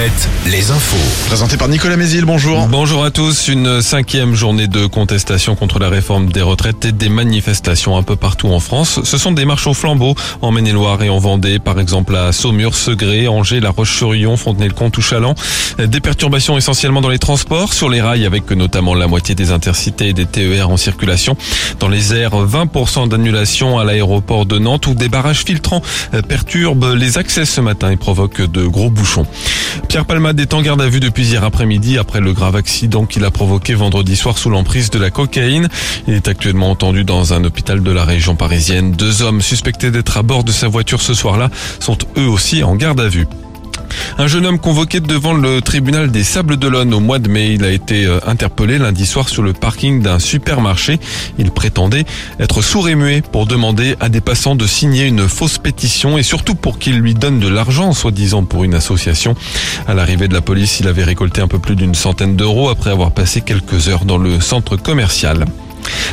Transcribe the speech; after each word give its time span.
Alouette, 0.00 0.28
les 0.46 0.70
infos. 0.70 1.26
Présenté 1.26 1.58
par 1.58 1.68
Nicolas 1.68 1.96
Mézil, 1.98 2.24
bonjour. 2.24 2.66
Bonjour 2.68 3.04
à 3.04 3.10
tous. 3.10 3.48
Une 3.48 3.82
cinquième 3.82 4.34
journée 4.34 4.66
de 4.66 4.86
contestation 4.86 5.56
contre 5.56 5.78
la 5.78 5.90
réforme 5.90 6.32
des 6.32 6.40
retraites 6.40 6.86
et 6.86 6.92
des 6.92 7.10
manifestations 7.10 7.98
un 7.98 8.02
peu 8.02 8.16
partout 8.16 8.48
en 8.48 8.60
France. 8.60 9.00
Ce 9.04 9.18
sont 9.18 9.32
des 9.32 9.44
marches 9.44 9.66
au 9.66 9.74
flambeau 9.74 10.14
en 10.40 10.52
Maine-et-Loire 10.52 11.02
et 11.02 11.10
en 11.10 11.18
Vendée, 11.18 11.58
par 11.58 11.78
exemple 11.78 12.16
à 12.16 12.32
Saumur, 12.32 12.74
Segré, 12.74 13.28
Angers, 13.28 13.60
La 13.60 13.70
Roche-sur-Yon, 13.70 14.38
Fontenay-le-Comte 14.38 14.96
ou 14.96 15.02
Chaland. 15.02 15.34
Des 15.78 16.00
perturbations 16.00 16.56
essentiellement 16.56 17.02
dans 17.02 17.10
les 17.10 17.18
transports, 17.18 17.74
sur 17.74 17.90
les 17.90 18.00
rails 18.00 18.24
avec 18.24 18.50
notamment 18.52 18.94
la 18.94 19.06
moitié 19.06 19.34
des 19.34 19.52
intercités 19.52 20.08
et 20.08 20.12
des 20.14 20.24
TER 20.24 20.70
en 20.70 20.78
circulation. 20.78 21.36
Dans 21.78 21.88
les 21.88 22.14
airs, 22.14 22.46
20% 22.46 23.08
d'annulation 23.08 23.78
à 23.78 23.84
l'aéroport 23.84 24.46
de 24.46 24.58
Nantes 24.58 24.86
où 24.86 24.94
des 24.94 25.10
barrages 25.10 25.44
filtrants 25.44 25.82
perturbent 26.26 26.94
les 26.94 27.18
accès 27.18 27.44
ce 27.44 27.60
matin 27.60 27.90
et 27.90 27.96
provoquent 27.96 28.50
de 28.50 28.66
gros 28.66 28.88
bouchons. 28.88 29.26
Pierre 29.90 30.04
Palmade 30.04 30.38
est 30.38 30.54
en 30.54 30.62
garde 30.62 30.80
à 30.82 30.88
vue 30.88 31.00
depuis 31.00 31.26
hier 31.26 31.42
après-midi 31.42 31.98
après 31.98 32.20
le 32.20 32.32
grave 32.32 32.54
accident 32.54 33.06
qu'il 33.06 33.24
a 33.24 33.32
provoqué 33.32 33.74
vendredi 33.74 34.14
soir 34.14 34.38
sous 34.38 34.48
l'emprise 34.48 34.88
de 34.88 35.00
la 35.00 35.10
cocaïne. 35.10 35.68
Il 36.06 36.14
est 36.14 36.28
actuellement 36.28 36.70
entendu 36.70 37.02
dans 37.02 37.34
un 37.34 37.42
hôpital 37.42 37.82
de 37.82 37.90
la 37.90 38.04
région 38.04 38.36
parisienne. 38.36 38.92
Deux 38.92 39.22
hommes 39.22 39.42
suspectés 39.42 39.90
d'être 39.90 40.16
à 40.16 40.22
bord 40.22 40.44
de 40.44 40.52
sa 40.52 40.68
voiture 40.68 41.02
ce 41.02 41.12
soir-là 41.12 41.50
sont 41.80 41.98
eux 42.16 42.28
aussi 42.28 42.62
en 42.62 42.76
garde 42.76 43.00
à 43.00 43.08
vue. 43.08 43.26
Un 44.20 44.26
jeune 44.26 44.44
homme 44.44 44.58
convoqué 44.58 45.00
devant 45.00 45.32
le 45.32 45.62
tribunal 45.62 46.10
des 46.10 46.24
Sables 46.24 46.58
d'Olonne 46.58 46.92
au 46.92 47.00
mois 47.00 47.18
de 47.18 47.30
mai, 47.30 47.54
il 47.54 47.64
a 47.64 47.70
été 47.70 48.04
euh, 48.04 48.20
interpellé 48.26 48.76
lundi 48.76 49.06
soir 49.06 49.30
sur 49.30 49.42
le 49.42 49.54
parking 49.54 50.02
d'un 50.02 50.18
supermarché. 50.18 51.00
Il 51.38 51.50
prétendait 51.50 52.04
être 52.38 52.60
sourd 52.60 52.90
et 52.90 52.96
muet 52.96 53.22
pour 53.22 53.46
demander 53.46 53.96
à 53.98 54.10
des 54.10 54.20
passants 54.20 54.56
de 54.56 54.66
signer 54.66 55.06
une 55.06 55.26
fausse 55.26 55.56
pétition 55.56 56.18
et 56.18 56.22
surtout 56.22 56.54
pour 56.54 56.78
qu'ils 56.78 56.98
lui 56.98 57.14
donnent 57.14 57.40
de 57.40 57.48
l'argent, 57.48 57.94
soi-disant 57.94 58.44
pour 58.44 58.62
une 58.62 58.74
association. 58.74 59.36
À 59.88 59.94
l'arrivée 59.94 60.28
de 60.28 60.34
la 60.34 60.42
police, 60.42 60.80
il 60.80 60.88
avait 60.88 61.04
récolté 61.04 61.40
un 61.40 61.48
peu 61.48 61.58
plus 61.58 61.74
d'une 61.74 61.94
centaine 61.94 62.36
d'euros 62.36 62.68
après 62.68 62.90
avoir 62.90 63.12
passé 63.12 63.40
quelques 63.40 63.88
heures 63.88 64.04
dans 64.04 64.18
le 64.18 64.38
centre 64.38 64.76
commercial. 64.76 65.46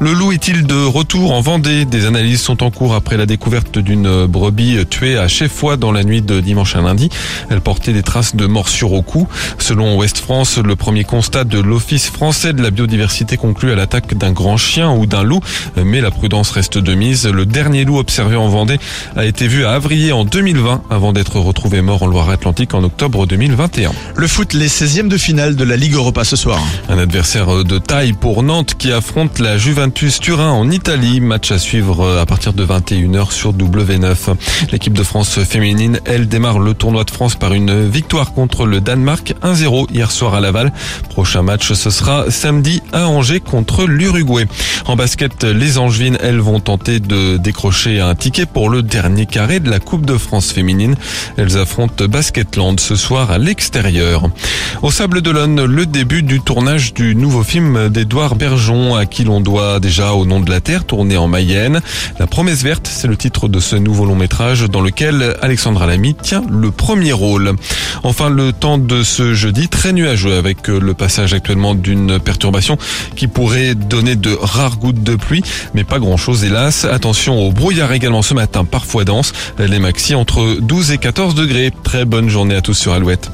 Le 0.00 0.12
loup 0.12 0.32
est-il 0.32 0.66
de 0.66 0.84
retour 0.84 1.32
en 1.32 1.40
Vendée? 1.40 1.84
Des 1.84 2.06
analyses 2.06 2.40
sont 2.40 2.62
en 2.62 2.70
cours 2.70 2.94
après 2.94 3.16
la 3.16 3.26
découverte 3.26 3.78
d'une 3.78 4.26
brebis 4.26 4.86
tuée 4.86 5.18
à 5.18 5.28
Cheffoy 5.28 5.76
dans 5.76 5.92
la 5.92 6.04
nuit 6.04 6.22
de 6.22 6.40
dimanche 6.40 6.76
à 6.76 6.80
lundi. 6.80 7.10
Elle 7.50 7.60
portait 7.60 7.92
des 7.92 8.02
traces 8.02 8.34
de 8.34 8.46
morsure 8.46 8.92
au 8.92 9.02
cou. 9.02 9.28
Selon 9.58 9.96
Ouest 9.96 10.18
France, 10.18 10.58
le 10.58 10.76
premier 10.76 11.04
constat 11.04 11.44
de 11.44 11.58
l'Office 11.58 12.08
français 12.08 12.52
de 12.52 12.62
la 12.62 12.70
biodiversité 12.70 13.36
conclut 13.36 13.72
à 13.72 13.74
l'attaque 13.74 14.14
d'un 14.14 14.32
grand 14.32 14.56
chien 14.56 14.90
ou 14.90 15.06
d'un 15.06 15.22
loup, 15.22 15.40
mais 15.76 16.00
la 16.00 16.10
prudence 16.10 16.50
reste 16.50 16.78
de 16.78 16.94
mise. 16.94 17.26
Le 17.26 17.46
dernier 17.46 17.84
loup 17.84 17.98
observé 17.98 18.36
en 18.36 18.48
Vendée 18.48 18.78
a 19.16 19.24
été 19.24 19.48
vu 19.48 19.64
à 19.64 19.72
Avrier 19.72 20.12
en 20.12 20.24
2020 20.24 20.82
avant 20.90 21.12
d'être 21.12 21.38
retrouvé 21.38 21.82
mort 21.82 22.02
en 22.02 22.06
Loire-Atlantique 22.06 22.74
en 22.74 22.82
octobre 22.82 23.26
2021. 23.26 23.92
Le 24.16 24.26
foot, 24.26 24.54
les 24.54 24.68
16e 24.68 25.08
de 25.08 25.16
finale 25.16 25.56
de 25.56 25.64
la 25.64 25.76
Ligue 25.76 25.94
Europa 25.94 26.24
ce 26.24 26.36
soir. 26.36 26.60
Un 26.88 26.98
adversaire 26.98 27.64
de 27.64 27.78
taille 27.78 28.12
pour 28.12 28.42
Nantes 28.42 28.74
qui 28.78 28.92
affronte 28.92 29.38
la 29.38 29.58
Juventus 29.60 30.20
Turin 30.20 30.52
en 30.52 30.70
Italie. 30.70 31.20
Match 31.20 31.52
à 31.52 31.58
suivre 31.58 32.18
à 32.18 32.24
partir 32.24 32.54
de 32.54 32.64
21h 32.64 33.30
sur 33.30 33.52
W9. 33.52 34.34
L'équipe 34.72 34.94
de 34.94 35.02
France 35.02 35.38
féminine, 35.40 36.00
elle 36.06 36.28
démarre 36.28 36.58
le 36.58 36.72
tournoi 36.72 37.04
de 37.04 37.10
France 37.10 37.34
par 37.34 37.52
une 37.52 37.86
victoire 37.86 38.32
contre 38.32 38.64
le 38.64 38.80
Danemark 38.80 39.34
1-0 39.42 39.92
hier 39.92 40.10
soir 40.10 40.32
à 40.32 40.40
Laval. 40.40 40.72
Prochain 41.10 41.42
match, 41.42 41.74
ce 41.74 41.90
sera 41.90 42.30
samedi 42.30 42.82
à 42.94 43.06
Angers 43.06 43.40
contre 43.40 43.84
l'Uruguay. 43.84 44.46
En 44.86 44.96
basket, 44.96 45.44
les 45.44 45.76
Angevines, 45.76 46.16
elles 46.22 46.40
vont 46.40 46.60
tenter 46.60 46.98
de 46.98 47.36
décrocher 47.36 48.00
un 48.00 48.14
ticket 48.14 48.46
pour 48.46 48.70
le 48.70 48.82
dernier 48.82 49.26
carré 49.26 49.60
de 49.60 49.68
la 49.68 49.78
Coupe 49.78 50.06
de 50.06 50.16
France 50.16 50.52
féminine. 50.52 50.94
Elles 51.36 51.58
affrontent 51.58 52.06
Basketland 52.06 52.80
ce 52.80 52.96
soir 52.96 53.30
à 53.30 53.36
l'extérieur. 53.36 54.30
Au 54.80 54.90
Sable 54.90 55.20
d'Olonne, 55.20 55.62
le 55.62 55.84
début 55.84 56.22
du 56.22 56.40
tournage 56.40 56.94
du 56.94 57.14
nouveau 57.14 57.42
film 57.42 57.90
d'Edouard 57.90 58.36
Bergeon 58.36 58.96
à 58.96 59.04
qui 59.04 59.24
l'on 59.24 59.39
doit 59.42 59.80
déjà 59.80 60.12
au 60.12 60.26
nom 60.26 60.40
de 60.40 60.50
la 60.50 60.60
Terre, 60.60 60.84
tourné 60.84 61.16
en 61.16 61.28
Mayenne. 61.28 61.80
La 62.18 62.26
promesse 62.26 62.62
verte, 62.62 62.88
c'est 62.90 63.08
le 63.08 63.16
titre 63.16 63.48
de 63.48 63.60
ce 63.60 63.76
nouveau 63.76 64.04
long 64.04 64.16
métrage 64.16 64.62
dans 64.62 64.80
lequel 64.80 65.36
Alexandra 65.42 65.86
Lamy 65.86 66.14
tient 66.14 66.42
le 66.50 66.70
premier 66.70 67.12
rôle. 67.12 67.54
Enfin, 68.02 68.30
le 68.30 68.52
temps 68.52 68.78
de 68.78 69.02
ce 69.02 69.34
jeudi, 69.34 69.68
très 69.68 69.92
nuageux 69.92 70.36
avec 70.36 70.68
le 70.68 70.94
passage 70.94 71.34
actuellement 71.34 71.74
d'une 71.74 72.18
perturbation 72.18 72.78
qui 73.16 73.26
pourrait 73.26 73.74
donner 73.74 74.16
de 74.16 74.36
rares 74.40 74.78
gouttes 74.78 75.02
de 75.02 75.16
pluie, 75.16 75.42
mais 75.74 75.84
pas 75.84 75.98
grand 75.98 76.16
chose 76.16 76.44
hélas. 76.44 76.84
Attention 76.84 77.38
au 77.38 77.52
brouillard 77.52 77.92
également 77.92 78.22
ce 78.22 78.34
matin, 78.34 78.64
parfois 78.64 79.04
dense. 79.04 79.32
Les 79.58 79.78
maxi 79.78 80.14
entre 80.14 80.56
12 80.60 80.92
et 80.92 80.98
14 80.98 81.34
degrés. 81.34 81.72
Très 81.82 82.04
bonne 82.04 82.28
journée 82.28 82.54
à 82.54 82.60
tous 82.60 82.74
sur 82.74 82.92
Alouette. 82.92 83.30